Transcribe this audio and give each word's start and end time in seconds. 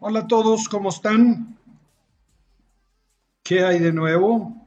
Hola 0.00 0.20
a 0.20 0.26
todos, 0.28 0.68
¿cómo 0.68 0.90
están? 0.90 1.58
¿Qué 3.42 3.64
hay 3.64 3.80
de 3.80 3.92
nuevo? 3.92 4.64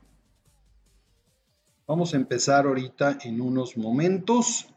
Vamos 1.88 2.14
a 2.14 2.18
empezar 2.18 2.66
ahorita 2.66 3.18
en 3.24 3.40
unos 3.40 3.78
momentos. 3.78 4.68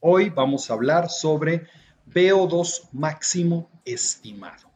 Hoy 0.00 0.28
vamos 0.28 0.68
a 0.68 0.74
hablar 0.74 1.08
sobre 1.08 1.66
VO2 2.12 2.90
máximo 2.92 3.70
estimado. 3.86 4.70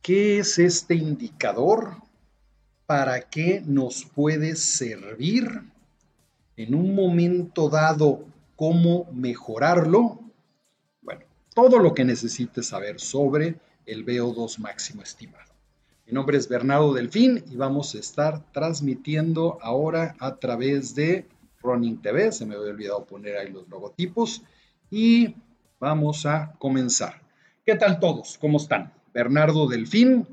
¿Qué 0.00 0.38
es 0.38 0.60
este 0.60 0.94
indicador? 0.94 1.96
¿Para 2.86 3.20
qué 3.22 3.64
nos 3.66 4.04
puede 4.04 4.54
servir? 4.54 5.60
En 6.56 6.72
un 6.76 6.94
momento 6.94 7.68
dado, 7.68 8.26
¿cómo 8.54 9.08
mejorarlo? 9.12 10.21
Todo 11.54 11.78
lo 11.78 11.92
que 11.92 12.04
necesites 12.04 12.68
saber 12.68 12.98
sobre 12.98 13.56
el 13.84 14.06
VO2 14.06 14.58
máximo 14.58 15.02
estimado. 15.02 15.52
Mi 16.06 16.14
nombre 16.14 16.38
es 16.38 16.48
Bernardo 16.48 16.94
Delfín 16.94 17.44
y 17.50 17.56
vamos 17.56 17.94
a 17.94 17.98
estar 17.98 18.50
transmitiendo 18.52 19.58
ahora 19.60 20.16
a 20.18 20.36
través 20.36 20.94
de 20.94 21.28
Running 21.62 22.00
TV. 22.00 22.32
Se 22.32 22.46
me 22.46 22.54
había 22.54 22.70
olvidado 22.70 23.04
poner 23.04 23.36
ahí 23.36 23.52
los 23.52 23.68
logotipos 23.68 24.42
y 24.90 25.34
vamos 25.78 26.24
a 26.24 26.54
comenzar. 26.58 27.20
¿Qué 27.66 27.74
tal 27.74 28.00
todos? 28.00 28.38
¿Cómo 28.38 28.56
están? 28.56 28.90
Bernardo 29.12 29.68
Delfín. 29.68 30.26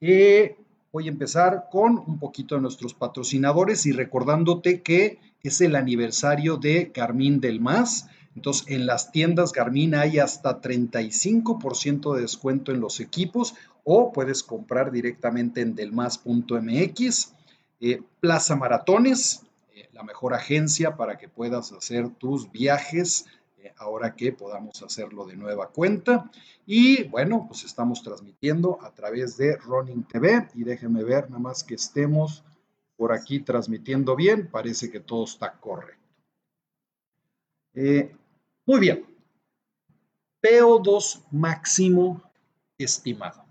Eh, 0.00 0.56
voy 0.92 1.06
a 1.06 1.10
empezar 1.10 1.66
con 1.72 1.98
un 1.98 2.20
poquito 2.20 2.54
de 2.54 2.60
nuestros 2.60 2.94
patrocinadores 2.94 3.86
y 3.86 3.92
recordándote 3.92 4.82
que 4.82 5.18
es 5.42 5.60
el 5.62 5.74
aniversario 5.74 6.58
de 6.58 6.92
Carmín 6.92 7.40
del 7.40 7.60
Más. 7.60 8.08
Entonces, 8.40 8.68
en 8.68 8.86
las 8.86 9.12
tiendas 9.12 9.52
Garmin 9.52 9.94
hay 9.94 10.18
hasta 10.18 10.62
35% 10.62 12.14
de 12.14 12.22
descuento 12.22 12.72
en 12.72 12.80
los 12.80 12.98
equipos 12.98 13.54
o 13.84 14.14
puedes 14.14 14.42
comprar 14.42 14.90
directamente 14.90 15.60
en 15.60 15.74
delmas.mx. 15.74 17.34
Eh, 17.80 18.02
Plaza 18.18 18.56
Maratones, 18.56 19.42
eh, 19.74 19.90
la 19.92 20.04
mejor 20.04 20.32
agencia 20.32 20.96
para 20.96 21.18
que 21.18 21.28
puedas 21.28 21.70
hacer 21.72 22.08
tus 22.14 22.50
viajes 22.50 23.26
eh, 23.58 23.74
ahora 23.76 24.16
que 24.16 24.32
podamos 24.32 24.82
hacerlo 24.82 25.26
de 25.26 25.36
nueva 25.36 25.68
cuenta. 25.68 26.30
Y 26.64 27.04
bueno, 27.04 27.44
pues 27.46 27.64
estamos 27.64 28.02
transmitiendo 28.02 28.78
a 28.80 28.94
través 28.94 29.36
de 29.36 29.58
Running 29.58 30.04
TV 30.04 30.48
y 30.54 30.64
déjenme 30.64 31.04
ver 31.04 31.28
nada 31.28 31.42
más 31.42 31.62
que 31.62 31.74
estemos 31.74 32.42
por 32.96 33.12
aquí 33.12 33.40
transmitiendo 33.40 34.16
bien. 34.16 34.48
Parece 34.50 34.90
que 34.90 35.00
todo 35.00 35.24
está 35.24 35.52
correcto. 35.60 36.00
Muy 38.70 38.80
bien. 38.80 39.04
PO2 40.42 41.24
máximo 41.32 42.22
estimado 42.78 43.44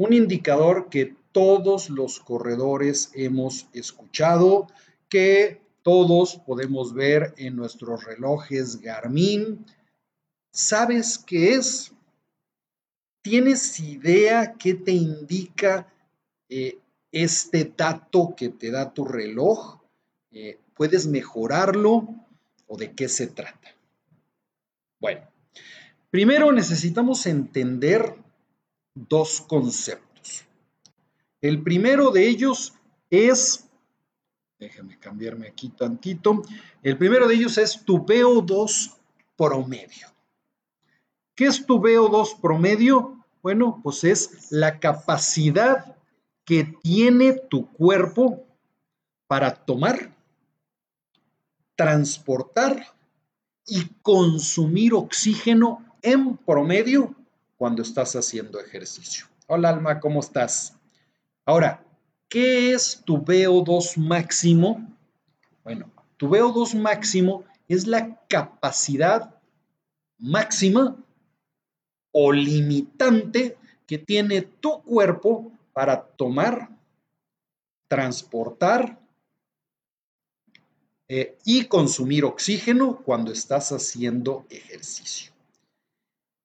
un 0.00 0.14
indicador 0.14 0.88
que 0.88 1.14
todos 1.30 1.90
los 1.90 2.20
corredores 2.20 3.10
hemos 3.12 3.66
escuchado, 3.74 4.66
que 5.10 5.60
todos 5.82 6.36
podemos 6.46 6.94
ver 6.94 7.34
en 7.36 7.54
nuestros 7.54 8.02
relojes 8.04 8.80
Garmin. 8.80 9.62
¿Sabes 10.54 11.18
qué 11.18 11.52
es? 11.52 11.92
¿Tienes 13.20 13.78
idea 13.78 14.54
qué 14.54 14.72
te 14.72 14.92
indica 14.92 15.92
eh, 16.48 16.78
este 17.12 17.70
dato 17.76 18.32
que 18.34 18.48
te 18.48 18.70
da 18.70 18.94
tu 18.94 19.04
reloj? 19.04 19.82
Eh, 20.30 20.58
¿Puedes 20.72 21.06
mejorarlo 21.06 22.08
o 22.66 22.78
de 22.78 22.94
qué 22.94 23.06
se 23.06 23.26
trata? 23.26 23.79
Bueno, 25.00 25.22
primero 26.10 26.52
necesitamos 26.52 27.26
entender 27.26 28.14
dos 28.94 29.40
conceptos. 29.40 30.44
El 31.40 31.62
primero 31.62 32.10
de 32.10 32.28
ellos 32.28 32.74
es, 33.08 33.66
déjame 34.58 34.98
cambiarme 34.98 35.48
aquí 35.48 35.70
tantito, 35.70 36.42
el 36.82 36.98
primero 36.98 37.26
de 37.26 37.34
ellos 37.34 37.56
es 37.56 37.82
tu 37.82 38.04
VO2 38.04 38.94
promedio. 39.36 40.08
¿Qué 41.34 41.46
es 41.46 41.64
tu 41.64 41.80
VO2 41.80 42.38
promedio? 42.42 43.24
Bueno, 43.42 43.80
pues 43.82 44.04
es 44.04 44.52
la 44.52 44.78
capacidad 44.80 45.96
que 46.44 46.64
tiene 46.82 47.32
tu 47.48 47.72
cuerpo 47.72 48.44
para 49.26 49.54
tomar, 49.54 50.14
transportar 51.74 52.99
y 53.70 53.88
consumir 54.02 54.94
oxígeno 54.94 55.84
en 56.02 56.36
promedio 56.36 57.14
cuando 57.56 57.82
estás 57.82 58.16
haciendo 58.16 58.58
ejercicio. 58.58 59.26
Hola 59.46 59.68
Alma, 59.68 60.00
¿cómo 60.00 60.18
estás? 60.18 60.74
Ahora, 61.46 61.84
¿qué 62.28 62.72
es 62.72 63.00
tu 63.04 63.18
VO2 63.18 63.96
máximo? 63.96 64.96
Bueno, 65.62 65.88
tu 66.16 66.28
VO2 66.28 66.80
máximo 66.80 67.44
es 67.68 67.86
la 67.86 68.20
capacidad 68.28 69.36
máxima 70.18 70.96
o 72.10 72.32
limitante 72.32 73.56
que 73.86 73.98
tiene 73.98 74.42
tu 74.42 74.82
cuerpo 74.82 75.52
para 75.72 76.02
tomar, 76.02 76.70
transportar 77.88 78.99
eh, 81.12 81.36
y 81.44 81.64
consumir 81.64 82.24
oxígeno 82.24 83.02
cuando 83.04 83.32
estás 83.32 83.72
haciendo 83.72 84.46
ejercicio. 84.48 85.32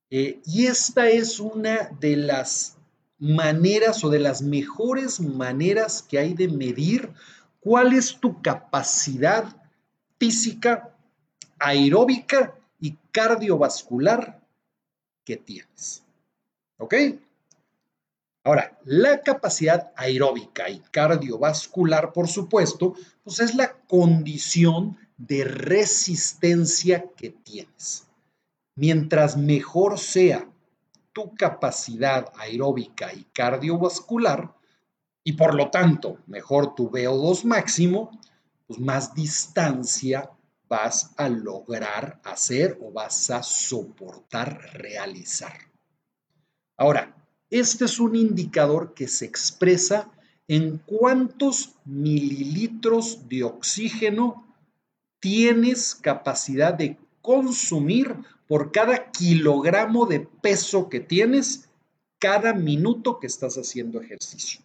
Eh, 0.09 0.40
y 0.44 0.66
esta 0.66 1.08
es 1.08 1.40
una 1.40 1.92
de 2.00 2.18
las 2.18 2.76
maneras 3.20 4.03
o 4.03 4.09
de 4.09 4.18
las 4.18 4.42
mejores 4.42 5.20
maneras 5.20 6.02
que 6.02 6.18
hay 6.18 6.34
de 6.34 6.48
medir 6.48 7.14
cuál 7.59 7.94
es 7.94 8.20
tu 8.20 8.42
capacidad 8.42 9.56
física, 10.18 10.96
aeróbica 11.59 12.56
y 12.80 12.97
cardiovascular 13.12 14.42
que 15.24 15.38
tienes. 15.38 16.02
¿Ok? 16.80 16.96
Ahora, 18.45 18.78
la 18.83 19.22
capacidad 19.22 19.91
aeróbica 19.95 20.69
y 20.69 20.79
cardiovascular, 20.91 22.13
por 22.13 22.28
supuesto, 22.28 22.94
pues 23.23 23.39
es 23.39 23.56
la 23.56 23.73
condición 23.88 25.00
de 25.17 25.45
resistencia 25.45 27.05
que 27.17 27.31
tienes. 27.31 28.05
Mientras 28.75 29.35
mejor 29.35 29.97
sea 29.97 30.47
tu 31.11 31.34
capacidad 31.34 32.31
aeróbica 32.38 33.11
y 33.13 33.23
cardiovascular, 33.34 34.53
y 35.23 35.34
por 35.34 35.55
lo 35.55 35.72
tanto 35.72 36.19
mejor 36.28 36.75
tu 36.75 36.91
VO2 36.91 37.45
máximo, 37.45 38.11
pues 38.67 38.79
más 38.79 39.16
distancia 39.16 40.29
vas 40.67 41.16
a 41.17 41.29
lograr 41.29 42.22
hacer 42.23 42.78
o 42.79 42.91
vas 42.91 43.31
a 43.31 43.41
soportar 43.41 44.59
realizar. 44.73 45.57
Ahora, 46.78 47.25
este 47.50 47.85
es 47.85 48.00
un 48.00 48.16
indicador 48.16 48.94
que 48.94 49.07
se 49.07 49.25
expresa 49.25 50.11
en 50.47 50.78
cuántos 50.85 51.75
mililitros 51.85 53.28
de 53.29 53.44
oxígeno 53.44 54.45
tienes 55.19 55.95
capacidad 55.95 56.73
de 56.73 56.97
consumir 57.22 58.16
por 58.47 58.72
cada 58.72 59.11
kilogramo 59.11 60.05
de 60.05 60.19
peso 60.19 60.89
que 60.89 61.00
tienes 61.00 61.69
cada 62.19 62.53
minuto 62.53 63.19
que 63.19 63.28
estás 63.28 63.55
haciendo 63.55 64.00
ejercicio. 64.00 64.61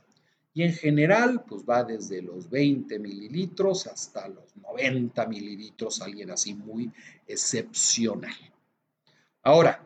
Y 0.53 0.65
en 0.65 0.75
general, 0.75 1.45
pues 1.49 1.63
va 1.63 1.85
desde 1.85 2.21
los 2.21 2.51
20 2.51 2.99
mililitros 2.99 3.87
hasta 3.87 4.29
los 4.29 4.57
90 4.57 5.27
mililitros, 5.27 6.03
alguien 6.03 6.31
así 6.31 6.55
muy 6.55 6.91
excepcional. 7.27 8.35
Ahora, 9.43 9.83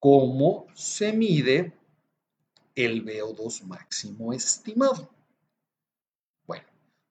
¿cómo 0.00 0.66
se 0.74 1.12
mide 1.12 1.72
el 2.74 3.04
VO2 3.04 3.62
máximo 3.64 4.32
estimado? 4.32 5.08
Bueno, 6.46 6.64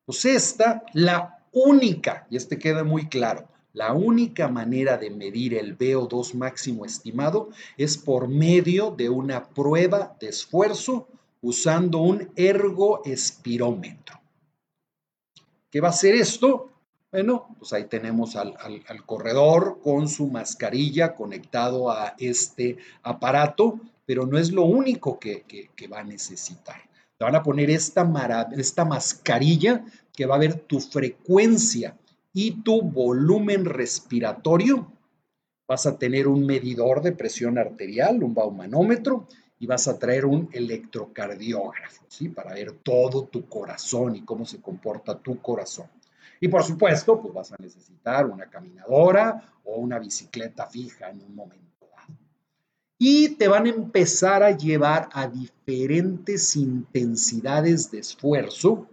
pues 0.06 0.26
esta, 0.26 0.84
la 0.94 1.46
única, 1.54 2.28
y 2.30 2.36
este 2.36 2.58
queda 2.58 2.84
muy 2.84 3.08
claro, 3.08 3.48
la 3.74 3.94
única 3.94 4.48
manera 4.48 4.98
de 4.98 5.12
medir 5.12 5.54
el 5.54 5.78
VO2 5.78 6.34
máximo 6.34 6.84
estimado 6.84 7.50
es 7.78 7.98
por 7.98 8.28
medio 8.28 8.92
de 8.92 9.10
una 9.10 9.48
prueba 9.48 10.18
de 10.20 10.30
esfuerzo 10.30 11.08
usando 11.42 12.00
un 12.00 12.32
ergoespirómetro. 12.36 14.20
¿Qué 15.70 15.80
va 15.80 15.90
a 15.90 15.92
hacer 15.92 16.16
esto? 16.16 16.72
Bueno, 17.12 17.56
pues 17.58 17.74
ahí 17.74 17.86
tenemos 17.86 18.36
al, 18.36 18.56
corredor 19.06 19.80
con 19.82 20.08
su 20.08 20.28
mascarilla 20.28 21.16
conectado 21.16 21.90
a 21.90 22.14
este 22.20 22.78
aparato, 23.02 23.80
pero 24.06 24.28
no 24.28 24.38
es 24.38 24.52
lo 24.52 24.64
único 24.64 25.20
que, 25.20 25.44
va 25.92 26.02
a 26.02 26.04
necesitar. 26.04 26.82
Te 27.18 27.26
van 27.26 27.36
a 27.36 27.42
poner 27.42 27.72
esta, 27.72 28.48
esta 28.56 28.86
mascarilla 28.86 29.84
que 30.14 30.28
va 30.28 30.36
a 30.36 30.40
ver 30.40 30.60
tu 30.62 30.80
frecuencia 30.80 31.98
y 32.32 32.62
tu 32.62 32.82
volumen 32.84 33.66
respiratorio 33.66 34.92
vas 35.68 35.86
a 35.86 36.00
tener 36.00 36.28
un 36.28 36.48
medidor 36.48 37.02
de 37.04 37.12
presión 37.12 37.60
arterial, 37.60 38.24
un 38.24 38.34
baumanómetro, 38.34 39.28
y 39.60 39.68
vas 39.68 39.88
a 39.88 40.00
traer 40.00 40.26
un 40.26 40.50
electrocardiógrafo, 40.52 42.06
¿sí? 42.08 42.30
Para 42.30 42.56
ver 42.56 42.72
todo 42.72 43.26
tu 43.26 43.48
corazón 43.48 44.16
y 44.16 44.22
cómo 44.22 44.46
se 44.46 44.62
comporta 44.62 45.20
tu 45.20 45.40
corazón. 45.40 45.88
Y 46.40 46.48
por 46.48 46.64
supuesto, 46.64 47.22
pues 47.22 47.34
vas 47.34 47.52
a 47.52 47.58
necesitar 47.60 48.26
una 48.26 48.46
caminadora 48.50 49.44
o 49.64 49.76
una 49.76 50.00
bicicleta 50.00 50.68
fija 50.68 51.10
en 51.10 51.22
un 51.22 51.36
momento 51.36 51.88
dado. 51.92 52.18
Y 52.98 53.36
te 53.36 53.48
van 53.48 53.66
a 53.66 53.70
empezar 53.70 54.44
a 54.44 54.52
llevar 54.52 55.10
a 55.12 55.28
diferentes 55.28 56.56
intensidades 56.56 57.92
de 57.92 58.00
esfuerzo, 58.00 58.88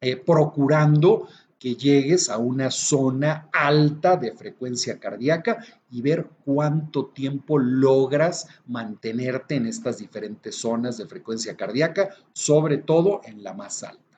eh, 0.00 0.16
procurando 0.16 1.28
que 1.62 1.76
llegues 1.76 2.28
a 2.28 2.38
una 2.38 2.72
zona 2.72 3.48
alta 3.52 4.16
de 4.16 4.32
frecuencia 4.32 4.98
cardíaca 4.98 5.64
y 5.92 6.02
ver 6.02 6.26
cuánto 6.44 7.06
tiempo 7.06 7.56
logras 7.56 8.48
mantenerte 8.66 9.54
en 9.54 9.66
estas 9.66 9.98
diferentes 9.98 10.56
zonas 10.56 10.98
de 10.98 11.06
frecuencia 11.06 11.56
cardíaca, 11.56 12.16
sobre 12.32 12.78
todo 12.78 13.20
en 13.24 13.44
la 13.44 13.52
más 13.52 13.84
alta. 13.84 14.11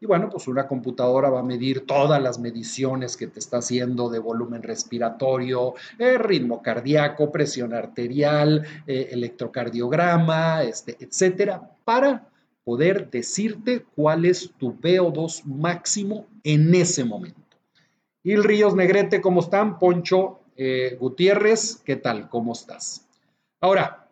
Y 0.00 0.06
bueno, 0.06 0.28
pues 0.30 0.46
una 0.46 0.68
computadora 0.68 1.28
va 1.28 1.40
a 1.40 1.44
medir 1.44 1.84
todas 1.84 2.22
las 2.22 2.38
mediciones 2.38 3.16
que 3.16 3.26
te 3.26 3.40
está 3.40 3.58
haciendo 3.58 4.08
de 4.08 4.20
volumen 4.20 4.62
respiratorio, 4.62 5.74
eh, 5.98 6.18
ritmo 6.18 6.62
cardíaco, 6.62 7.32
presión 7.32 7.74
arterial, 7.74 8.64
eh, 8.86 9.08
electrocardiograma, 9.10 10.62
este, 10.62 10.96
etcétera, 11.00 11.70
para 11.84 12.28
poder 12.62 13.10
decirte 13.10 13.84
cuál 13.96 14.24
es 14.24 14.52
tu 14.58 14.74
VO2 14.74 15.44
máximo 15.44 16.26
en 16.44 16.74
ese 16.74 17.04
momento. 17.04 17.40
Il 18.22 18.44
Ríos 18.44 18.74
Negrete, 18.74 19.20
¿cómo 19.20 19.40
están? 19.40 19.78
Poncho 19.78 20.40
eh, 20.54 20.96
Gutiérrez, 21.00 21.82
¿qué 21.84 21.96
tal? 21.96 22.28
¿Cómo 22.28 22.52
estás? 22.52 23.06
Ahora, 23.60 24.06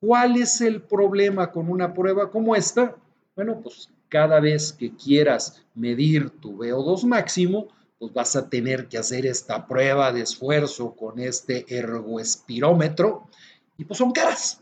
¿cuál 0.00 0.36
es 0.36 0.60
el 0.62 0.80
problema 0.80 1.52
con 1.52 1.68
una 1.68 1.92
prueba 1.92 2.30
como 2.30 2.56
esta? 2.56 2.96
Bueno, 3.36 3.60
pues 3.60 3.90
cada 4.08 4.40
vez 4.40 4.72
que 4.72 4.94
quieras 4.94 5.62
medir 5.74 6.30
tu 6.30 6.56
VO2 6.56 7.04
máximo, 7.04 7.68
pues 7.98 8.12
vas 8.12 8.36
a 8.36 8.48
tener 8.48 8.88
que 8.88 8.98
hacer 8.98 9.26
esta 9.26 9.66
prueba 9.66 10.12
de 10.12 10.22
esfuerzo 10.22 10.94
con 10.94 11.18
este 11.18 11.66
ergoespirómetro 11.68 13.28
y 13.76 13.84
pues 13.84 13.98
son 13.98 14.12
caras 14.12 14.60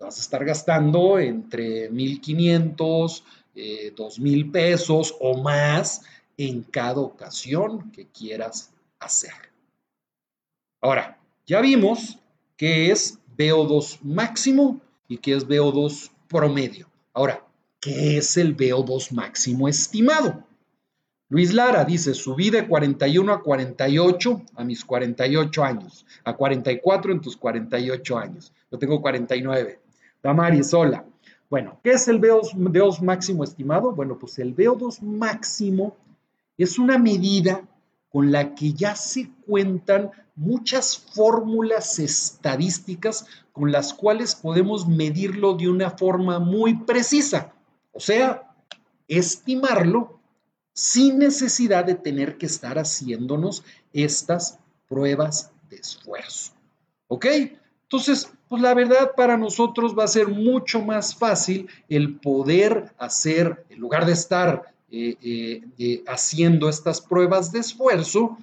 vas 0.00 0.16
a 0.16 0.20
estar 0.22 0.44
gastando 0.44 1.18
entre 1.18 1.90
1.500, 1.90 3.22
eh, 3.54 3.92
2.000 3.94 4.50
pesos 4.50 5.14
o 5.20 5.40
más 5.40 6.02
en 6.38 6.62
cada 6.62 7.00
ocasión 7.00 7.92
que 7.92 8.06
quieras 8.06 8.72
hacer. 8.98 9.34
Ahora, 10.80 11.18
ya 11.46 11.60
vimos 11.60 12.18
que 12.56 12.90
es 12.90 13.18
VO2 13.36 14.00
máximo 14.02 14.80
y 15.06 15.18
que 15.18 15.34
es 15.34 15.46
VO2 15.46 16.10
promedio. 16.28 16.88
Ahora, 17.12 17.44
¿qué 17.80 18.18
es 18.18 18.36
el 18.36 18.56
VO2 18.56 19.12
máximo 19.12 19.68
estimado? 19.68 20.44
Luis 21.28 21.54
Lara 21.54 21.84
dice, 21.84 22.12
subí 22.12 22.50
de 22.50 22.66
41 22.66 23.32
a 23.32 23.42
48 23.42 24.42
a 24.56 24.64
mis 24.64 24.84
48 24.84 25.64
años, 25.64 26.04
a 26.24 26.34
44 26.34 27.12
en 27.12 27.20
tus 27.20 27.36
48 27.36 28.18
años. 28.18 28.52
Yo 28.70 28.78
tengo 28.78 29.00
49. 29.00 29.80
Tamari 30.20 30.62
Sola. 30.62 31.04
Bueno, 31.48 31.80
¿qué 31.82 31.92
es 31.92 32.08
el 32.08 32.20
VO2, 32.20 33.00
máximo 33.00 33.44
estimado? 33.44 33.92
Bueno, 33.92 34.18
pues 34.18 34.38
el 34.38 34.54
VO2 34.54 35.00
máximo 35.02 35.96
es 36.58 36.78
una 36.78 36.98
medida 36.98 37.66
con 38.10 38.30
la 38.32 38.54
que 38.54 38.72
ya 38.72 38.94
se 38.94 39.30
cuentan 39.46 40.10
muchas 40.34 40.98
fórmulas 41.14 41.98
estadísticas 41.98 43.26
con 43.52 43.72
las 43.72 43.94
cuales 43.94 44.34
podemos 44.34 44.86
medirlo 44.86 45.54
de 45.54 45.68
una 45.68 45.90
forma 45.90 46.38
muy 46.38 46.74
precisa, 46.74 47.52
o 47.92 48.00
sea, 48.00 48.54
estimarlo 49.08 50.20
sin 50.72 51.18
necesidad 51.18 51.84
de 51.84 51.94
tener 51.94 52.38
que 52.38 52.46
estar 52.46 52.78
haciéndonos 52.78 53.64
estas 53.92 54.58
pruebas 54.88 55.52
de 55.68 55.76
esfuerzo. 55.76 56.52
¿Ok? 57.08 57.26
Entonces, 57.82 58.30
pues 58.48 58.62
la 58.62 58.72
verdad 58.74 59.12
para 59.16 59.36
nosotros 59.36 59.96
va 59.98 60.04
a 60.04 60.08
ser 60.08 60.28
mucho 60.28 60.80
más 60.80 61.14
fácil 61.14 61.68
el 61.88 62.18
poder 62.18 62.92
hacer, 62.98 63.64
en 63.68 63.80
lugar 63.80 64.06
de 64.06 64.12
estar 64.12 64.74
eh, 64.90 65.16
eh, 65.22 65.62
eh, 65.78 66.04
haciendo 66.06 66.68
estas 66.68 67.00
pruebas 67.00 67.52
de 67.52 67.60
esfuerzo, 67.60 68.38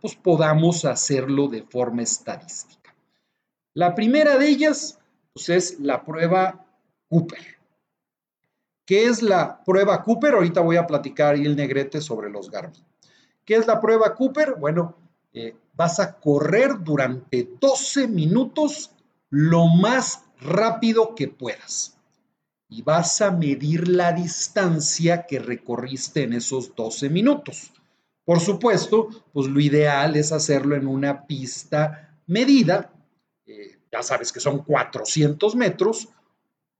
pues 0.00 0.14
podamos 0.14 0.84
hacerlo 0.84 1.48
de 1.48 1.62
forma 1.62 2.02
estadística. 2.02 2.94
La 3.72 3.94
primera 3.94 4.36
de 4.36 4.46
ellas, 4.46 4.98
pues 5.32 5.48
es 5.48 5.80
la 5.80 6.04
prueba 6.04 6.66
Cooper. 7.08 7.56
¿Qué 8.86 9.06
es 9.06 9.22
la 9.22 9.62
prueba 9.64 10.02
Cooper? 10.02 10.34
Ahorita 10.34 10.60
voy 10.60 10.76
a 10.76 10.86
platicar 10.86 11.34
el 11.34 11.56
negrete 11.56 12.00
sobre 12.00 12.30
los 12.30 12.50
Garmin. 12.50 12.84
¿Qué 13.44 13.56
es 13.56 13.66
la 13.66 13.80
prueba 13.80 14.14
Cooper? 14.14 14.54
Bueno, 14.58 14.96
vas 15.74 16.00
a 16.00 16.18
correr 16.18 16.82
durante 16.82 17.48
12 17.60 18.08
minutos 18.08 18.90
lo 19.30 19.66
más 19.66 20.24
rápido 20.40 21.14
que 21.14 21.28
puedas. 21.28 21.96
Y 22.68 22.82
vas 22.82 23.20
a 23.20 23.30
medir 23.30 23.88
la 23.88 24.12
distancia 24.12 25.26
que 25.26 25.38
recorriste 25.38 26.22
en 26.22 26.32
esos 26.32 26.74
12 26.74 27.10
minutos. 27.10 27.72
Por 28.24 28.40
supuesto, 28.40 29.08
pues 29.32 29.48
lo 29.48 29.60
ideal 29.60 30.16
es 30.16 30.32
hacerlo 30.32 30.74
en 30.74 30.86
una 30.86 31.26
pista 31.26 32.18
medida. 32.26 32.90
Eh, 33.46 33.78
ya 33.92 34.02
sabes 34.02 34.32
que 34.32 34.40
son 34.40 34.64
400 34.64 35.54
metros 35.56 36.08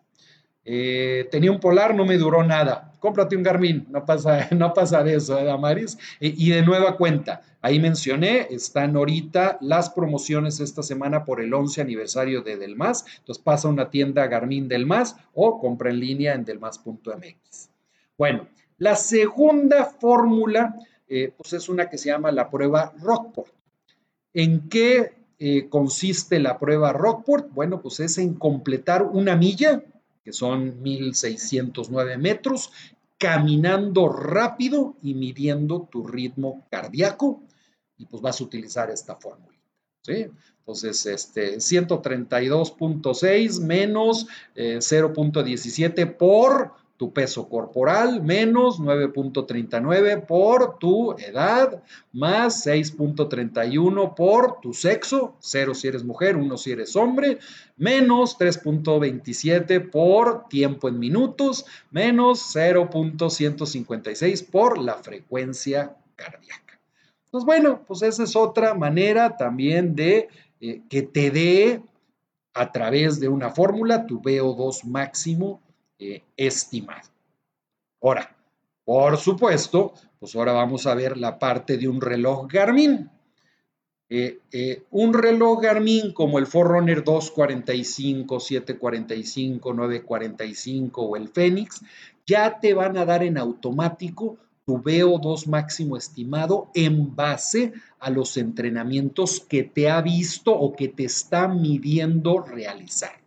Eh, 0.65 1.27
tenía 1.29 1.51
un 1.51 1.59
polar, 1.59 1.93
no 1.93 2.05
me 2.05 2.17
duró 2.17 2.43
nada. 2.43 2.93
Cómprate 2.99 3.35
un 3.35 3.43
Garmin, 3.43 3.87
no 3.89 4.05
pasa, 4.05 4.47
no 4.55 4.73
pasa 4.73 5.03
de 5.03 5.15
eso, 5.15 5.37
¿eh, 5.37 5.43
Damaris? 5.43 5.97
y 6.19 6.49
de 6.49 6.61
nueva 6.61 6.95
cuenta, 6.95 7.41
ahí 7.61 7.79
mencioné, 7.79 8.47
están 8.49 8.95
ahorita 8.95 9.57
las 9.61 9.89
promociones 9.89 10.59
esta 10.59 10.83
semana 10.83 11.25
por 11.25 11.41
el 11.41 11.53
11 11.53 11.81
aniversario 11.81 12.41
de 12.41 12.57
Delmas. 12.57 13.05
Entonces 13.19 13.43
pasa 13.43 13.67
a 13.67 13.71
una 13.71 13.89
tienda 13.89 14.27
Garmin 14.27 14.67
Delmas 14.67 15.17
o 15.33 15.59
compra 15.59 15.89
en 15.89 15.99
línea 15.99 16.33
en 16.33 16.45
delmas.mx. 16.45 17.69
Bueno, 18.17 18.47
la 18.77 18.95
segunda 18.95 19.85
fórmula, 19.85 20.75
eh, 21.07 21.33
pues 21.37 21.53
es 21.53 21.69
una 21.69 21.89
que 21.89 21.97
se 21.97 22.09
llama 22.09 22.31
la 22.31 22.49
prueba 22.49 22.93
Rockport. 23.01 23.51
¿En 24.33 24.67
qué 24.67 25.13
eh, 25.39 25.69
consiste 25.69 26.39
la 26.39 26.59
prueba 26.59 26.91
Rockport? 26.91 27.49
Bueno, 27.53 27.81
pues 27.81 27.99
es 27.99 28.17
en 28.17 28.33
completar 28.33 29.03
una 29.03 29.35
milla, 29.35 29.83
que 30.23 30.33
son 30.33 30.81
1609 30.81 32.17
metros, 32.17 32.71
caminando 33.17 34.09
rápido 34.09 34.97
y 35.01 35.13
midiendo 35.13 35.87
tu 35.91 36.05
ritmo 36.05 36.67
cardíaco, 36.69 37.43
y 37.97 38.05
pues 38.05 38.21
vas 38.21 38.41
a 38.41 38.43
utilizar 38.43 38.89
esta 38.89 39.15
fórmula. 39.15 39.57
¿sí? 40.01 40.25
Entonces, 40.59 41.05
este, 41.05 41.55
132.6 41.57 43.61
menos 43.61 44.27
0.17 44.55 45.99
eh, 45.99 46.05
por 46.05 46.82
tu 46.97 47.11
peso 47.11 47.49
corporal 47.49 48.21
menos 48.21 48.79
9.39 48.79 50.25
por 50.25 50.77
tu 50.77 51.13
edad 51.13 51.83
más 52.11 52.65
6.31 52.65 54.13
por 54.15 54.61
tu 54.61 54.73
sexo, 54.73 55.35
0 55.39 55.73
si 55.73 55.87
eres 55.87 56.03
mujer, 56.03 56.37
1 56.37 56.57
si 56.57 56.71
eres 56.71 56.95
hombre, 56.95 57.39
menos 57.77 58.37
3.27 58.37 59.89
por 59.89 60.47
tiempo 60.47 60.87
en 60.87 60.99
minutos, 60.99 61.65
menos 61.89 62.55
0.156 62.55 64.49
por 64.49 64.77
la 64.77 64.95
frecuencia 64.95 65.95
cardíaca. 66.15 66.79
Pues 67.31 67.45
bueno, 67.45 67.81
pues 67.87 68.03
esa 68.03 68.23
es 68.23 68.35
otra 68.35 68.75
manera 68.75 69.35
también 69.37 69.95
de 69.95 70.29
eh, 70.61 70.81
que 70.87 71.01
te 71.01 71.31
dé 71.31 71.81
a 72.53 72.71
través 72.71 73.19
de 73.19 73.27
una 73.27 73.49
fórmula 73.49 74.05
tu 74.05 74.21
VO2 74.21 74.83
máximo 74.83 75.62
eh, 76.03 76.23
estimado. 76.35 77.09
Ahora, 78.01 78.35
por 78.83 79.17
supuesto, 79.17 79.93
pues 80.19 80.35
ahora 80.35 80.51
vamos 80.51 80.85
a 80.85 80.95
ver 80.95 81.17
la 81.17 81.39
parte 81.39 81.77
de 81.77 81.87
un 81.87 82.01
reloj 82.01 82.47
Garmin. 82.51 83.09
Eh, 84.09 84.39
eh, 84.51 84.83
un 84.91 85.13
reloj 85.13 85.61
Garmin 85.61 86.11
como 86.11 86.39
el 86.39 86.45
Forerunner 86.45 87.03
245, 87.03 88.39
745, 88.39 89.73
945 89.73 91.01
o 91.01 91.15
el 91.15 91.29
Fénix, 91.29 91.81
ya 92.25 92.59
te 92.59 92.73
van 92.73 92.97
a 92.97 93.05
dar 93.05 93.23
en 93.23 93.37
automático 93.37 94.37
tu 94.65 94.77
VO2 94.77 95.47
máximo 95.47 95.97
estimado 95.97 96.69
en 96.73 97.15
base 97.15 97.73
a 97.99 98.09
los 98.09 98.37
entrenamientos 98.37 99.39
que 99.39 99.63
te 99.63 99.89
ha 99.89 100.01
visto 100.01 100.53
o 100.53 100.75
que 100.75 100.89
te 100.89 101.05
está 101.05 101.47
midiendo 101.47 102.39
realizar. 102.41 103.22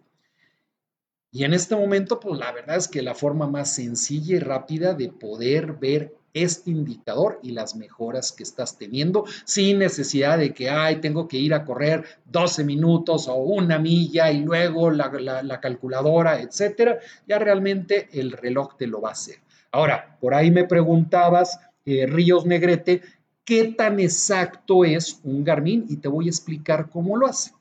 Y 1.32 1.44
en 1.44 1.52
este 1.52 1.76
momento, 1.76 2.20
pues 2.20 2.38
la 2.38 2.52
verdad 2.52 2.76
es 2.76 2.88
que 2.88 3.02
la 3.02 3.14
forma 3.14 3.46
más 3.46 3.74
sencilla 3.74 4.36
y 4.36 4.38
rápida 4.38 4.94
de 4.94 5.08
poder 5.08 5.74
ver 5.74 6.14
este 6.36 6.70
indicador 6.70 7.40
y 7.42 7.52
las 7.52 7.76
mejoras 7.76 8.30
que 8.30 8.42
estás 8.42 8.76
teniendo 8.76 9.24
sin 9.46 9.78
necesidad 9.78 10.36
de 10.36 10.52
que, 10.52 10.68
ay, 10.68 10.96
tengo 10.96 11.26
que 11.26 11.38
ir 11.38 11.54
a 11.54 11.64
correr 11.64 12.04
12 12.26 12.62
minutos 12.62 13.26
o 13.26 13.36
una 13.36 13.78
milla 13.78 14.30
y 14.30 14.40
luego 14.40 14.90
la, 14.90 15.60
calculadora, 15.60 16.40
etcétera. 16.40 16.98
Ya 17.26 17.38
realmente 17.38 18.08
el 18.12 18.32
reloj 18.32 18.76
te 18.76 18.86
lo 18.86 19.00
va 19.00 19.10
a 19.10 19.12
hacer. 19.12 19.36
Ahora, 19.72 20.18
por 20.20 20.34
ahí 20.34 20.50
me 20.50 20.64
preguntabas, 20.64 21.58
eh, 21.86 22.06
Ríos 22.06 22.44
Negrete, 22.44 23.00
¿qué 23.44 23.72
tan 23.72 23.98
exacto 23.98 24.84
es 24.84 25.20
un 25.24 25.42
Garmin? 25.42 25.86
Y 25.88 25.96
te 25.96 26.08
voy 26.08 26.26
a 26.26 26.30
explicar 26.30 26.90
cómo 26.90 27.16
lo 27.16 27.26
hace. 27.26 27.52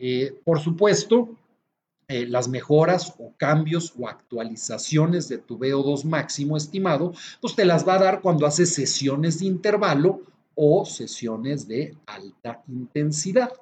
Eh, 0.00 0.34
por 0.44 0.58
supuesto, 0.58 1.36
eh, 2.08 2.26
las 2.26 2.48
mejoras 2.48 3.14
o 3.18 3.34
cambios 3.36 3.92
o 3.98 4.08
actualizaciones 4.08 5.28
de 5.28 5.38
tu 5.38 5.58
VO2 5.58 6.04
máximo 6.04 6.56
estimado, 6.56 7.12
pues 7.40 7.54
te 7.54 7.66
las 7.66 7.86
va 7.86 7.94
a 7.94 7.98
dar 7.98 8.20
cuando 8.22 8.46
haces 8.46 8.72
sesiones 8.74 9.40
de 9.40 9.46
intervalo 9.46 10.22
o 10.54 10.84
sesiones 10.86 11.68
de 11.68 11.94
alta 12.06 12.62
intensidad. 12.66 13.52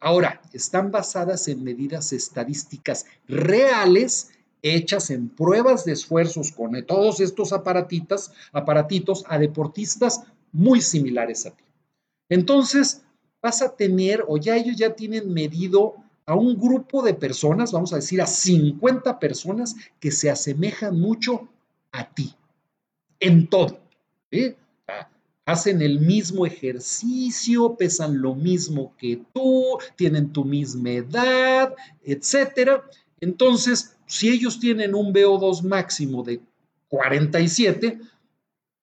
ahora, 0.00 0.40
están 0.52 0.90
basadas 0.90 1.46
en 1.46 1.62
medidas 1.62 2.12
estadísticas 2.12 3.06
reales 3.28 4.30
hechas 4.62 5.10
en 5.10 5.28
pruebas 5.28 5.84
de 5.84 5.92
esfuerzos 5.92 6.52
con 6.52 6.84
todos 6.86 7.20
estos 7.20 7.52
aparatitos, 7.52 8.32
aparatitos 8.52 9.24
a 9.28 9.38
deportistas 9.38 10.22
muy 10.52 10.80
similares 10.80 11.46
a 11.46 11.50
ti. 11.50 11.64
Entonces, 12.28 13.02
vas 13.42 13.60
a 13.60 13.74
tener, 13.74 14.24
o 14.28 14.38
ya 14.38 14.56
ellos 14.56 14.76
ya 14.76 14.94
tienen 14.94 15.32
medido 15.32 15.96
a 16.26 16.34
un 16.34 16.58
grupo 16.58 17.02
de 17.02 17.14
personas, 17.14 17.72
vamos 17.72 17.92
a 17.92 17.96
decir 17.96 18.20
a 18.22 18.26
50 18.26 19.18
personas 19.18 19.74
que 19.98 20.10
se 20.10 20.30
asemejan 20.30 20.98
mucho 20.98 21.48
a 21.90 22.12
ti, 22.12 22.34
en 23.20 23.48
todo. 23.48 23.80
Hacen 25.44 25.82
el 25.82 26.00
mismo 26.00 26.46
ejercicio, 26.46 27.76
pesan 27.76 28.22
lo 28.22 28.34
mismo 28.34 28.94
que 28.96 29.20
tú, 29.34 29.78
tienen 29.96 30.32
tu 30.32 30.44
misma 30.44 30.90
edad, 30.90 31.74
etcétera. 32.04 32.84
Entonces, 33.20 33.96
si 34.06 34.28
ellos 34.30 34.60
tienen 34.60 34.94
un 34.94 35.12
VO2 35.12 35.62
máximo 35.62 36.22
de 36.22 36.40
47, 36.88 37.98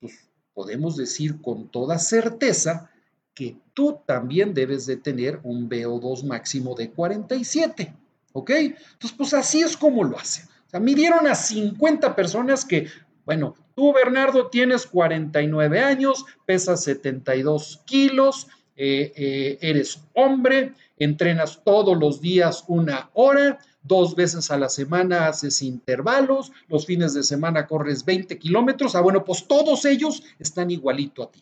pues 0.01 0.29
podemos 0.53 0.97
decir 0.97 1.41
con 1.41 1.69
toda 1.69 1.97
certeza 1.97 2.91
que 3.39 3.55
tú 3.73 4.01
también 4.05 4.53
debes 4.53 4.85
de 4.85 4.97
tener 4.97 5.39
un 5.43 5.69
VO2 5.69 6.25
máximo 6.25 6.75
de 6.75 6.91
47. 6.91 7.93
¿Ok? 8.33 8.49
Entonces, 8.49 9.13
pues 9.17 9.33
así 9.33 9.61
es 9.61 9.77
como 9.77 10.03
lo 10.03 10.19
hacen. 10.19 10.43
O 10.67 10.69
sea, 10.69 10.81
midieron 10.81 11.25
a 11.25 11.35
50 11.35 12.17
personas 12.17 12.65
que, 12.65 12.87
bueno, 13.23 13.55
tú, 13.75 13.93
Bernardo, 13.93 14.47
tienes 14.47 14.85
49 14.85 15.79
años, 15.79 16.25
pesas 16.45 16.83
72 16.83 17.81
kilos, 17.85 18.47
eh, 18.75 19.13
eh, 19.15 19.57
eres 19.61 20.01
hombre, 20.15 20.73
entrenas 20.97 21.61
todos 21.63 21.97
los 21.97 22.19
días 22.19 22.65
una 22.67 23.09
hora, 23.13 23.59
dos 23.83 24.17
veces 24.17 24.51
a 24.51 24.57
la 24.57 24.67
semana 24.67 25.27
haces 25.27 25.61
intervalos, 25.61 26.51
los 26.67 26.85
fines 26.85 27.13
de 27.13 27.23
semana 27.23 27.67
corres 27.67 28.03
20 28.03 28.37
kilómetros, 28.37 28.95
ah, 28.95 29.01
bueno, 29.01 29.23
pues 29.23 29.47
todos 29.47 29.85
ellos 29.85 30.23
están 30.39 30.71
igualito 30.71 31.23
a 31.23 31.31
ti. 31.31 31.41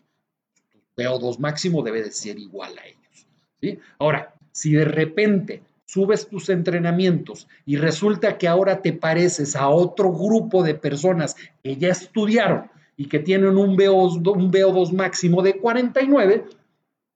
Tu 0.98 1.04
VO2 1.04 1.38
máximo 1.38 1.84
debe 1.84 2.04
de 2.04 2.12
ser 2.12 2.40
igual 2.40 2.76
a 2.78 2.86
ellos. 2.86 3.80
Ahora, 4.00 4.34
si 4.52 4.72
de 4.72 4.86
repente 4.86 5.62
subes 5.86 6.28
tus 6.28 6.50
entrenamientos 6.50 7.48
y 7.66 7.78
resulta 7.78 8.38
que 8.38 8.48
ahora 8.48 8.82
te 8.82 8.94
pareces 8.94 9.56
a 9.56 9.70
otro 9.70 10.12
grupo 10.12 10.64
de 10.64 10.74
personas 10.74 11.36
que 11.64 11.78
ya 11.78 11.90
estudiaron 11.90 12.70
y 12.98 13.08
que 13.08 13.20
tienen 13.20 13.58
un 13.58 13.78
VO2, 13.78 14.36
un 14.36 14.52
VO2 14.52 14.92
máximo 14.94 15.44
de 15.44 15.60
49, 15.60 16.46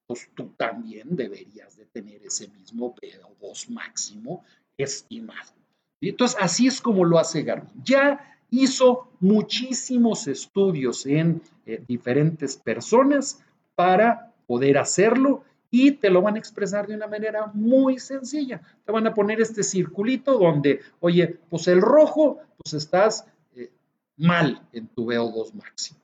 pues 0.05 0.29
tú 0.35 0.51
también 0.55 1.15
deberías 1.15 1.75
de 1.75 1.85
tener 1.85 2.23
ese 2.23 2.47
mismo 2.49 2.95
VO2 2.95 3.69
máximo 3.69 4.45
estimado. 4.77 5.53
Entonces, 5.99 6.37
así 6.39 6.67
es 6.67 6.81
como 6.81 7.03
lo 7.03 7.17
hace 7.17 7.41
Garmin. 7.41 7.73
Ya 7.83 8.37
hizo 8.51 9.09
muchísimos 9.19 10.27
estudios 10.27 11.05
en 11.05 11.41
eh, 11.65 11.83
diferentes 11.87 12.57
personas 12.57 13.43
para 13.81 14.31
poder 14.45 14.77
hacerlo 14.77 15.43
y 15.71 15.93
te 15.93 16.11
lo 16.11 16.21
van 16.21 16.35
a 16.35 16.37
expresar 16.37 16.85
de 16.85 16.93
una 16.93 17.07
manera 17.07 17.49
muy 17.55 17.97
sencilla. 17.97 18.61
Te 18.85 18.91
van 18.91 19.07
a 19.07 19.13
poner 19.15 19.41
este 19.41 19.63
circulito 19.63 20.37
donde, 20.37 20.81
oye, 20.99 21.39
pues 21.49 21.67
el 21.67 21.81
rojo, 21.81 22.37
pues 22.57 22.75
estás 22.75 23.25
eh, 23.55 23.71
mal 24.17 24.61
en 24.71 24.85
tu 24.89 25.07
VO2 25.07 25.53
máximo. 25.53 25.99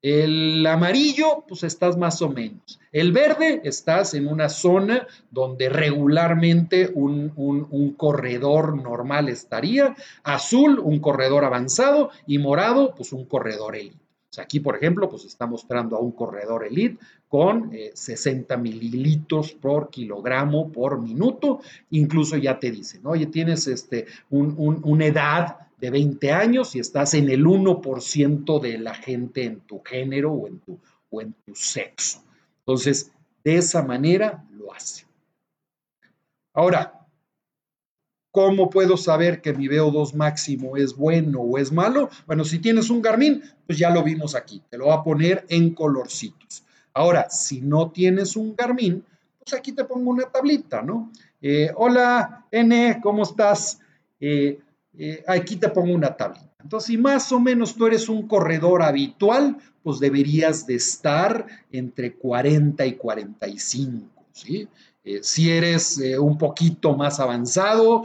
El 0.00 0.66
amarillo, 0.66 1.44
pues 1.46 1.62
estás 1.62 1.96
más 1.96 2.20
o 2.22 2.28
menos. 2.28 2.80
El 2.90 3.12
verde, 3.12 3.60
estás 3.62 4.14
en 4.14 4.26
una 4.26 4.48
zona 4.48 5.06
donde 5.30 5.68
regularmente 5.68 6.90
un, 6.92 7.94
corredor 7.96 8.82
normal 8.82 9.28
estaría. 9.28 9.94
Azul, 10.24 10.80
un 10.80 10.98
corredor 10.98 11.44
avanzado. 11.44 12.10
Y 12.26 12.38
morado, 12.38 12.96
pues 12.96 13.12
un 13.12 13.26
corredor 13.26 13.76
elite. 13.76 14.01
Aquí, 14.38 14.60
por 14.60 14.76
ejemplo, 14.76 15.08
pues 15.08 15.24
está 15.24 15.46
mostrando 15.46 15.96
a 15.96 16.00
un 16.00 16.12
corredor 16.12 16.64
elite 16.64 16.98
con 17.28 17.70
60 17.94 18.54
eh, 18.54 18.58
mililitros 18.58 19.52
por 19.52 19.90
kilogramo 19.90 20.70
por 20.70 21.00
minuto. 21.00 21.60
Incluso 21.90 22.36
ya 22.36 22.58
te 22.58 22.70
dicen, 22.70 23.02
oye, 23.04 23.26
tienes 23.26 23.66
este, 23.66 24.06
una 24.30 25.06
edad 25.06 25.56
de 25.78 25.90
20 25.90 26.32
años 26.32 26.74
y 26.76 26.78
estás 26.78 27.14
en 27.14 27.28
el 27.28 27.44
1% 27.44 28.60
de 28.60 28.78
la 28.78 28.94
gente 28.94 29.44
en 29.44 29.60
tu 29.60 29.82
género 29.82 30.32
o 30.32 30.46
en 30.46 30.60
tu, 30.60 30.78
o 31.10 31.20
en 31.20 31.34
tu 31.44 31.54
sexo. 31.54 32.22
Entonces, 32.60 33.10
de 33.44 33.56
esa 33.56 33.82
manera 33.82 34.44
lo 34.52 34.72
hace. 34.72 35.04
Ahora, 36.54 37.01
¿cómo 38.32 38.70
puedo 38.70 38.96
saber 38.96 39.40
que 39.40 39.52
mi 39.52 39.68
VO2 39.68 40.14
máximo 40.14 40.76
es 40.76 40.96
bueno 40.96 41.40
o 41.40 41.58
es 41.58 41.70
malo? 41.70 42.08
Bueno, 42.26 42.44
si 42.44 42.58
tienes 42.58 42.90
un 42.90 43.02
Garmin, 43.02 43.42
pues 43.66 43.78
ya 43.78 43.90
lo 43.90 44.02
vimos 44.02 44.34
aquí, 44.34 44.62
te 44.68 44.78
lo 44.78 44.86
va 44.86 44.94
a 44.96 45.04
poner 45.04 45.44
en 45.48 45.74
colorcitos. 45.74 46.64
Ahora, 46.94 47.30
si 47.30 47.60
no 47.60 47.90
tienes 47.90 48.34
un 48.34 48.56
Garmin, 48.56 49.04
pues 49.38 49.54
aquí 49.54 49.72
te 49.72 49.84
pongo 49.84 50.10
una 50.10 50.24
tablita, 50.24 50.82
¿no? 50.82 51.12
Eh, 51.40 51.70
hola, 51.76 52.46
N, 52.50 53.00
¿cómo 53.02 53.22
estás? 53.22 53.78
Eh, 54.18 54.58
eh, 54.98 55.24
aquí 55.26 55.56
te 55.56 55.68
pongo 55.68 55.94
una 55.94 56.16
tablita. 56.16 56.52
Entonces, 56.62 56.86
si 56.86 56.98
más 56.98 57.30
o 57.32 57.40
menos 57.40 57.74
tú 57.74 57.86
eres 57.86 58.08
un 58.08 58.28
corredor 58.28 58.82
habitual, 58.82 59.58
pues 59.82 59.98
deberías 59.98 60.66
de 60.66 60.76
estar 60.76 61.46
entre 61.72 62.14
40 62.14 62.86
y 62.86 62.94
45, 62.94 64.24
¿sí? 64.32 64.68
Eh, 65.04 65.20
si 65.22 65.50
eres 65.50 65.98
eh, 65.98 66.18
un 66.18 66.38
poquito 66.38 66.96
más 66.96 67.20
avanzado, 67.20 68.04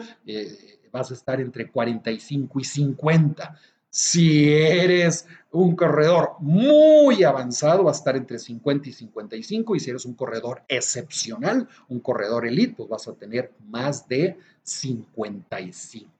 vas 0.91 1.11
a 1.11 1.13
estar 1.13 1.39
entre 1.39 1.69
45 1.69 2.59
y 2.59 2.63
50. 2.63 3.59
Si 3.89 4.53
eres 4.53 5.27
un 5.51 5.75
corredor 5.75 6.33
muy 6.39 7.23
avanzado, 7.23 7.83
vas 7.83 7.97
a 7.97 7.99
estar 7.99 8.15
entre 8.15 8.37
50 8.37 8.89
y 8.89 8.93
55. 8.93 9.75
Y 9.75 9.79
si 9.79 9.89
eres 9.89 10.05
un 10.05 10.13
corredor 10.13 10.63
excepcional, 10.67 11.67
un 11.87 11.99
corredor 11.99 12.45
elite, 12.45 12.75
pues 12.75 12.89
vas 12.89 13.07
a 13.07 13.13
tener 13.13 13.53
más 13.67 14.07
de 14.07 14.37
55. 14.63 16.11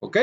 ¿Ok? 0.00 0.16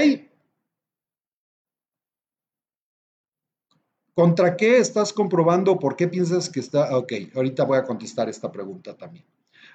¿Contra 4.22 4.56
qué 4.56 4.78
estás 4.78 5.14
comprobando? 5.14 5.80
¿Por 5.80 5.96
qué 5.96 6.08
piensas 6.08 6.48
que 6.48 6.60
está? 6.60 6.96
Ok, 6.96 7.12
ahorita 7.34 7.64
voy 7.64 7.80
a 7.80 7.84
contestar 7.84 8.30
esta 8.30 8.52
pregunta 8.52 8.96
también. 8.96 9.26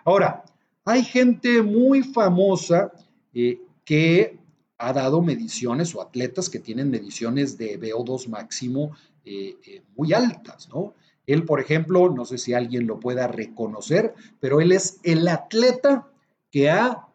Ahora, 0.05 0.45
hay 0.85 1.03
gente 1.03 1.62
muy 1.62 2.05
famosa 2.05 2.93
eh, 3.35 3.61
que 3.85 4.38
ha 4.79 4.93
dado 4.93 5.21
mediciones 5.21 5.93
o 5.97 6.00
atletas 6.00 6.49
que 6.49 6.61
tienen 6.61 6.93
mediciones 6.93 7.59
de 7.59 7.76
VO2 7.76 8.29
máximo 8.29 8.93
eh, 9.25 9.57
eh, 9.67 9.83
muy 9.97 10.12
altas, 10.12 10.69
¿no? 10.69 10.95
Él, 11.26 11.45
por 11.45 11.59
ejemplo, 11.59 12.09
no 12.11 12.25
sé 12.25 12.38
si 12.38 12.55
alguien 12.55 12.87
lo 12.87 13.00
pueda 13.00 13.26
reconocer, 13.26 14.15
pero 14.38 14.61
él 14.61 14.71
es 14.71 15.00
el 15.03 15.26
atleta 15.26 16.07
que 16.53 16.71
ha 16.71 17.09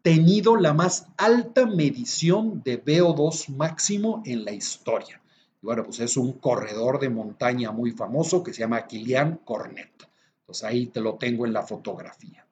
tenido 0.00 0.56
la 0.56 0.72
más 0.72 1.08
alta 1.18 1.66
medición 1.66 2.62
de 2.64 2.82
VO2 2.82 3.54
máximo 3.54 4.22
en 4.24 4.46
la 4.46 4.52
historia. 4.52 5.20
Y 5.64 5.66
bueno, 5.66 5.84
pues 5.84 5.98
es 6.00 6.18
un 6.18 6.34
corredor 6.34 7.00
de 7.00 7.08
montaña 7.08 7.72
muy 7.72 7.92
famoso 7.92 8.44
que 8.44 8.52
se 8.52 8.60
llama 8.60 8.86
Kilian 8.86 9.40
Cornet. 9.46 9.92
Entonces 10.40 10.62
ahí 10.62 10.88
te 10.88 11.00
lo 11.00 11.14
tengo 11.14 11.46
en 11.46 11.54
la 11.54 11.62
fotografía. 11.62 12.46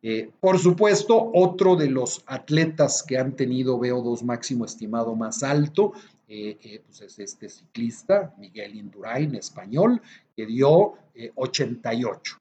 Eh, 0.00 0.30
por 0.40 0.58
supuesto, 0.58 1.30
otro 1.34 1.76
de 1.76 1.90
los 1.90 2.24
atletas 2.26 3.02
que 3.02 3.18
han 3.18 3.36
tenido 3.36 3.78
VO2 3.78 4.22
máximo 4.22 4.64
estimado 4.64 5.14
más 5.14 5.42
alto 5.42 5.92
eh, 6.26 6.56
eh, 6.62 6.82
pues 6.86 7.02
es 7.02 7.18
este 7.18 7.50
ciclista, 7.50 8.34
Miguel 8.38 8.76
Indurain, 8.76 9.34
español, 9.34 10.00
que 10.34 10.46
dio 10.46 10.94
88. 11.34 12.40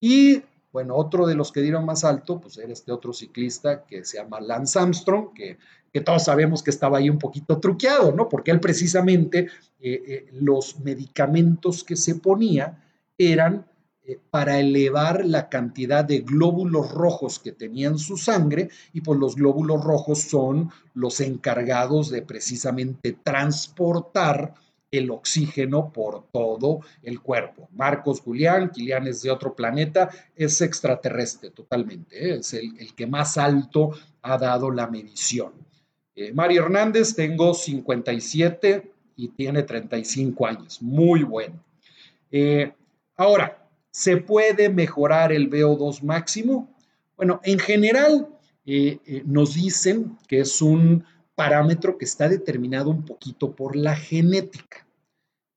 Y 0.00 0.42
bueno, 0.76 0.94
otro 0.94 1.26
de 1.26 1.34
los 1.34 1.52
que 1.52 1.62
dieron 1.62 1.86
más 1.86 2.04
alto, 2.04 2.38
pues 2.38 2.58
era 2.58 2.70
este 2.70 2.92
otro 2.92 3.14
ciclista 3.14 3.86
que 3.86 4.04
se 4.04 4.18
llama 4.18 4.42
Lance 4.42 4.78
Armstrong, 4.78 5.32
que, 5.32 5.56
que 5.90 6.02
todos 6.02 6.24
sabemos 6.24 6.62
que 6.62 6.68
estaba 6.68 6.98
ahí 6.98 7.08
un 7.08 7.18
poquito 7.18 7.58
truqueado, 7.58 8.12
¿no? 8.12 8.28
Porque 8.28 8.50
él 8.50 8.60
precisamente 8.60 9.48
los 10.32 10.78
medicamentos 10.80 11.82
que 11.82 11.96
se 11.96 12.16
ponía 12.16 12.84
eran 13.16 13.64
eh, 14.04 14.20
para 14.30 14.60
elevar 14.60 15.24
la 15.24 15.48
cantidad 15.48 16.04
de 16.04 16.18
glóbulos 16.18 16.92
rojos 16.92 17.38
que 17.38 17.52
tenía 17.52 17.88
en 17.88 17.96
su 17.98 18.18
sangre 18.18 18.68
y 18.92 19.00
pues 19.00 19.18
los 19.18 19.36
glóbulos 19.36 19.82
rojos 19.82 20.20
son 20.20 20.70
los 20.92 21.22
encargados 21.22 22.10
de 22.10 22.20
precisamente 22.20 23.16
transportar 23.24 24.52
el 24.96 25.10
oxígeno 25.10 25.92
por 25.92 26.26
todo 26.30 26.80
el 27.02 27.20
cuerpo. 27.20 27.68
Marcos 27.72 28.20
Julián, 28.20 28.70
Kilian 28.70 29.06
es 29.06 29.22
de 29.22 29.30
otro 29.30 29.54
planeta, 29.54 30.10
es 30.34 30.60
extraterrestre 30.60 31.50
totalmente, 31.50 32.16
¿eh? 32.16 32.38
es 32.40 32.54
el, 32.54 32.94
que 32.94 33.06
más 33.06 33.38
alto 33.38 33.92
ha 34.22 34.38
dado 34.38 34.70
la 34.70 34.86
medición. 34.86 35.52
Eh, 36.14 36.32
Mario 36.32 36.64
Hernández, 36.64 37.14
tengo 37.14 37.54
57 37.54 38.90
y 39.16 39.28
tiene 39.28 39.62
35 39.62 40.46
años, 40.46 40.82
muy 40.82 41.22
bueno. 41.22 41.62
ahora, 43.16 43.66
¿Se 43.96 44.18
puede 44.18 44.68
mejorar 44.68 45.32
el 45.32 45.48
VO2 45.48 46.02
máximo? 46.02 46.68
Bueno, 47.16 47.40
en 47.44 47.58
general 47.58 48.28
eh, 48.66 48.98
eh, 49.06 49.22
nos 49.24 49.54
dicen 49.54 50.18
que 50.28 50.40
es 50.40 50.60
un 50.60 51.02
parámetro 51.34 51.96
que 51.96 52.04
está 52.04 52.28
determinado 52.28 52.90
un 52.90 53.06
poquito 53.06 53.56
por 53.56 53.74
la 53.74 53.96
genética. 53.96 54.85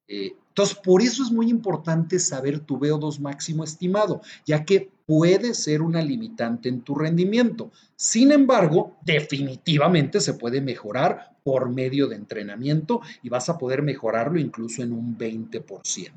Eh, 0.10 0.36
entonces, 0.50 0.76
por 0.76 1.02
eso 1.02 1.24
es 1.24 1.32
muy 1.32 1.50
importante 1.50 2.20
saber 2.20 2.60
tu 2.60 2.80
VO2 2.80 3.20
máximo 3.20 3.64
estimado, 3.64 4.22
ya 4.46 4.66
que 4.66 4.90
puede 5.06 5.54
ser 5.54 5.82
una 5.82 6.02
limitante 6.02 6.68
en 6.68 6.82
tu 6.82 6.96
rendimiento. 6.96 7.72
Sin 7.96 8.32
embargo, 8.32 8.98
definitivamente 9.06 10.20
se 10.20 10.34
puede 10.34 10.60
mejorar 10.62 11.38
por 11.44 11.70
medio 11.70 12.08
de 12.08 12.16
entrenamiento 12.16 13.02
y 13.24 13.30
vas 13.30 13.50
a 13.50 13.58
poder 13.58 13.84
mejorarlo 13.84 14.40
incluso 14.40 14.84
en 14.84 14.92
un 14.92 15.18
20%. 15.18 16.12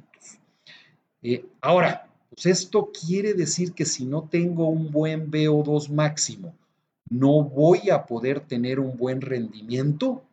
ahora, 1.61 2.09
pues 2.31 2.47
esto 2.47 2.91
quiere 2.91 3.35
decir 3.35 3.75
que 3.75 3.85
si 3.85 4.07
no 4.07 4.29
tengo 4.29 4.69
un 4.69 4.91
buen 4.91 5.31
VO2 5.31 5.91
máximo, 5.91 6.55
no 7.11 7.45
voy 7.45 7.91
a 7.91 8.07
poder 8.07 8.41
tener 8.41 8.81
un 8.81 8.97
buen 8.97 9.21
rendimiento. 9.21 10.25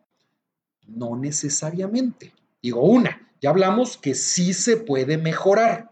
No 0.87 1.17
necesariamente. 1.17 2.33
Digo, 2.61 2.81
una, 2.83 3.18
ya 3.41 3.49
hablamos 3.49 3.97
que 3.97 4.15
sí 4.15 4.53
se 4.53 4.77
puede 4.77 5.17
mejorar. 5.17 5.89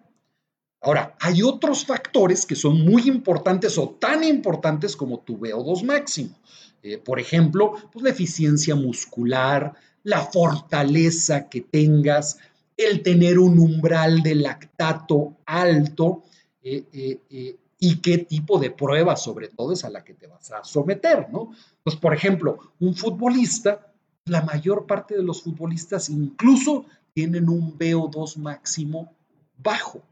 Ahora, 0.82 1.16
hay 1.20 1.42
otros 1.42 1.86
factores 1.86 2.46
que 2.46 2.56
son 2.56 2.82
muy 2.86 3.08
importantes 3.08 3.78
o 3.78 3.90
tan 3.90 4.24
importantes 4.24 4.96
como 4.96 5.20
tu 5.20 5.38
VO2 5.38 5.84
máximo. 5.84 6.38
Eh, 6.84 6.98
por 6.98 7.20
ejemplo, 7.20 7.74
pues 7.92 8.04
la 8.04 8.12
eficiencia 8.12 8.76
muscular, 8.76 9.74
la 10.04 10.22
fortaleza 10.22 11.50
que 11.50 11.62
tengas, 11.62 12.38
el 12.78 13.02
tener 13.02 13.40
un 13.40 13.58
umbral 13.60 14.22
de 14.22 14.36
lactato 14.36 15.38
alto 15.46 16.24
eh, 16.62 16.86
eh, 16.94 17.58
y 17.80 17.98
qué 17.98 18.20
tipo 18.20 18.60
de 18.60 18.72
prueba 18.72 19.16
sobre 19.16 19.48
todo 19.48 19.74
es 19.74 19.84
a 19.84 19.90
la 19.90 20.04
que 20.04 20.14
te 20.14 20.28
vas 20.28 20.52
a 20.52 20.64
someter, 20.64 21.28
¿no? 21.32 21.52
Pues, 21.84 21.96
por 21.96 22.14
ejemplo, 22.14 22.60
un 22.80 22.96
futbolista, 22.96 23.94
la 24.26 24.44
mayor 24.44 24.86
parte 24.86 25.16
de 25.16 25.24
los 25.24 25.42
futbolistas 25.42 26.10
incluso 26.10 26.86
tienen 27.18 27.50
un 27.50 27.76
VO2 27.80 28.38
máximo 28.38 29.12
bajo. 29.58 30.04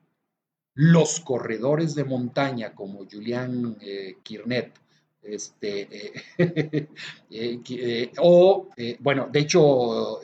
Los 0.73 1.19
corredores 1.19 1.93
de 1.93 2.03
montaña 2.03 2.73
como 2.73 3.05
Julián 3.05 3.77
Kirnet, 4.23 4.73
este, 5.21 6.17
o, 8.17 8.69
bueno, 9.01 9.29
de 9.31 9.39
hecho, 9.39 10.19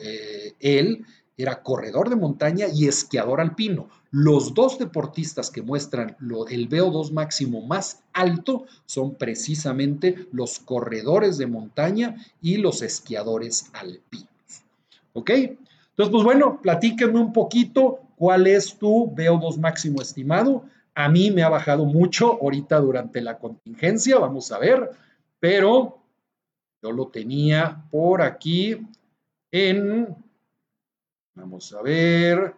él 0.58 1.06
era 1.36 1.62
corredor 1.62 2.10
de 2.10 2.16
montaña 2.16 2.66
y 2.66 2.88
esquiador 2.88 3.40
alpino. 3.40 3.88
Los 4.10 4.52
dos 4.52 4.80
deportistas 4.80 5.52
que 5.52 5.62
muestran 5.62 6.16
el 6.50 6.68
VO2 6.68 7.12
máximo 7.12 7.64
más 7.64 8.02
alto 8.12 8.66
son 8.86 9.14
precisamente 9.14 10.26
los 10.32 10.58
corredores 10.58 11.38
de 11.38 11.46
montaña 11.46 12.16
y 12.40 12.56
los 12.56 12.82
esquiadores 12.82 13.70
alpinos. 13.72 14.26
¿Ok? 15.12 15.30
Entonces, 15.92 16.12
pues 16.12 16.24
bueno, 16.24 16.60
platíquenme 16.60 17.18
un 17.18 17.32
poquito 17.32 18.00
cuál 18.16 18.46
es 18.46 18.76
tu 18.78 19.14
VO2 19.14 19.58
máximo 19.58 20.02
estimado. 20.02 20.64
A 20.94 21.08
mí 21.08 21.30
me 21.30 21.42
ha 21.42 21.48
bajado 21.48 21.84
mucho 21.84 22.38
ahorita 22.40 22.78
durante 22.80 23.20
la 23.20 23.38
contingencia, 23.38 24.18
vamos 24.18 24.52
a 24.52 24.58
ver, 24.58 24.90
pero 25.40 25.98
yo 26.82 26.92
lo 26.92 27.08
tenía 27.08 27.84
por 27.90 28.20
aquí 28.20 28.78
en 29.50 30.16
Vamos 31.34 31.72
a 31.72 31.80
ver. 31.80 32.54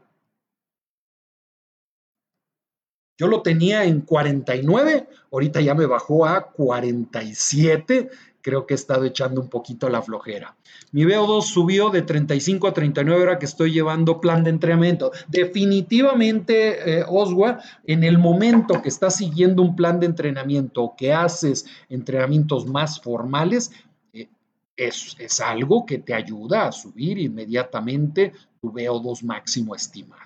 Yo 3.17 3.29
lo 3.29 3.43
tenía 3.43 3.85
en 3.85 4.01
49, 4.01 5.09
ahorita 5.31 5.61
ya 5.61 5.75
me 5.75 5.87
bajó 5.87 6.27
a 6.27 6.51
47. 6.51 8.11
Creo 8.45 8.67
que 8.67 8.75
he 8.75 8.77
estado 8.77 9.07
echando 9.07 9.41
un 9.41 9.49
poquito 9.49 9.89
la 9.89 10.03
flojera. 10.03 10.55
Mi 10.93 11.05
VO2 11.05 11.41
subió 11.41 11.89
de 11.89 12.03
35 12.03 12.69
a 12.69 12.75
39 12.75 13.21
ahora 13.23 13.39
que 13.39 13.47
estoy 13.47 13.73
llevando 13.73 14.21
plan 14.21 14.45
de 14.45 14.51
entrenamiento. 14.51 15.13
Definitivamente, 15.29 16.99
eh, 16.99 17.05
Oswa, 17.09 17.61
en 17.85 18.05
el 18.05 18.19
momento 18.19 18.83
que 18.83 18.91
estás 18.91 19.17
siguiendo 19.17 19.63
un 19.63 19.75
plan 19.75 19.99
de 19.99 20.05
entrenamiento 20.05 20.83
o 20.83 20.95
que 20.95 21.15
haces 21.15 21.65
entrenamientos 21.89 22.67
más 22.67 23.01
formales, 23.01 23.73
eh, 24.13 24.29
es, 24.77 25.17
es 25.19 25.41
algo 25.41 25.87
que 25.87 26.01
te 26.01 26.13
ayuda 26.13 26.67
a 26.67 26.73
subir 26.73 27.19
inmediatamente 27.19 28.35
veo 28.71 29.01
VO2 29.01 29.23
máximo 29.23 29.75
estimado. 29.75 30.23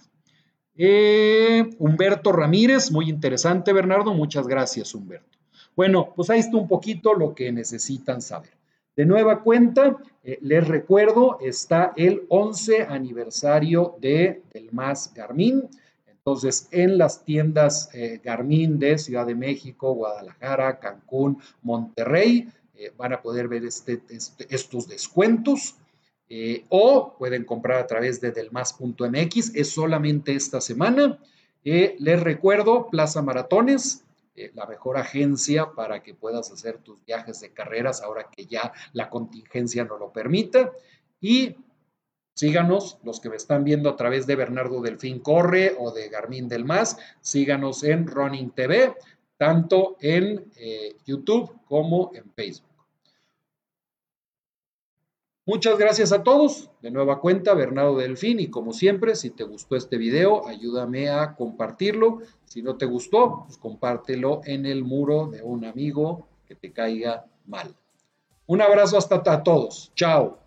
Eh, 0.76 1.70
Humberto 1.78 2.32
Ramírez, 2.32 2.90
muy 2.90 3.08
interesante, 3.08 3.72
Bernardo. 3.72 4.12
Muchas 4.12 4.48
gracias, 4.48 4.92
Humberto. 4.92 5.37
Bueno, 5.78 6.12
pues 6.16 6.28
ahí 6.28 6.40
está 6.40 6.56
un 6.56 6.66
poquito 6.66 7.14
lo 7.14 7.36
que 7.36 7.52
necesitan 7.52 8.20
saber. 8.20 8.50
De 8.96 9.06
nueva 9.06 9.44
cuenta, 9.44 9.96
eh, 10.24 10.36
les 10.42 10.66
recuerdo, 10.66 11.38
está 11.40 11.92
el 11.94 12.24
11 12.30 12.82
aniversario 12.82 13.94
de, 14.00 14.42
del 14.52 14.72
MAS 14.72 15.14
Garmin. 15.14 15.68
Entonces, 16.08 16.66
en 16.72 16.98
las 16.98 17.24
tiendas 17.24 17.90
eh, 17.94 18.20
Garmin 18.24 18.80
de 18.80 18.98
Ciudad 18.98 19.24
de 19.24 19.36
México, 19.36 19.94
Guadalajara, 19.94 20.80
Cancún, 20.80 21.38
Monterrey, 21.62 22.48
van 22.96 23.12
a 23.12 23.22
poder 23.22 23.46
ver 23.46 23.64
este, 23.64 24.00
este, 24.08 24.52
estos 24.52 24.88
descuentos. 24.88 25.76
Eh, 26.28 26.64
o 26.70 27.14
pueden 27.16 27.44
comprar 27.44 27.78
a 27.78 27.86
través 27.86 28.20
de 28.20 28.32
delmas.mx, 28.32 29.54
es 29.54 29.70
solamente 29.70 30.34
esta 30.34 30.60
semana. 30.60 31.20
Eh, 31.64 31.96
les 31.98 32.20
recuerdo, 32.20 32.88
Plaza 32.90 33.22
Maratones, 33.22 34.04
eh, 34.38 34.52
la 34.54 34.66
mejor 34.66 34.96
agencia 34.96 35.72
para 35.74 36.02
que 36.02 36.14
puedas 36.14 36.50
hacer 36.50 36.78
tus 36.78 37.04
viajes 37.04 37.40
de 37.40 37.52
carreras 37.52 38.02
ahora 38.02 38.28
que 38.30 38.46
ya 38.46 38.72
la 38.92 39.10
contingencia 39.10 39.84
no 39.84 39.98
lo 39.98 40.12
permita. 40.12 40.72
Y 41.20 41.56
síganos, 42.34 42.98
los 43.02 43.20
que 43.20 43.30
me 43.30 43.36
están 43.36 43.64
viendo 43.64 43.90
a 43.90 43.96
través 43.96 44.26
de 44.26 44.36
Bernardo 44.36 44.80
Delfín 44.80 45.20
Corre 45.20 45.74
o 45.78 45.90
de 45.90 46.08
Garmin 46.08 46.48
del 46.48 46.64
Más, 46.64 46.96
síganos 47.20 47.82
en 47.82 48.06
Running 48.06 48.50
TV, 48.50 48.94
tanto 49.36 49.96
en 50.00 50.50
YouTube 51.04 51.60
como 51.66 52.12
en 52.14 52.30
Facebook. 52.32 52.67
Muchas 55.48 55.78
gracias 55.78 56.12
a 56.12 56.22
todos. 56.22 56.68
De 56.82 56.90
nueva 56.90 57.22
cuenta, 57.22 57.54
Bernardo 57.54 57.96
Delfín. 57.96 58.38
Y 58.38 58.50
como 58.50 58.74
siempre, 58.74 59.14
si 59.14 59.30
te 59.30 59.44
gustó 59.44 59.76
este 59.76 59.96
video, 59.96 60.46
ayúdame 60.46 61.08
a 61.08 61.36
compartirlo. 61.36 62.18
Si 62.44 62.60
no 62.60 62.76
te 62.76 62.84
gustó, 62.84 63.44
pues 63.46 63.56
compártelo 63.56 64.42
en 64.44 64.66
el 64.66 64.84
muro 64.84 65.28
de 65.28 65.40
un 65.42 65.64
amigo 65.64 66.26
que 66.46 66.54
te 66.54 66.70
caiga 66.70 67.24
mal. 67.46 67.74
Un 68.46 68.60
abrazo 68.60 68.98
hasta 68.98 69.22
a 69.24 69.42
todos. 69.42 69.90
Chao. 69.94 70.38